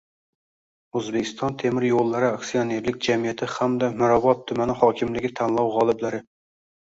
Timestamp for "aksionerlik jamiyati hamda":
2.37-3.91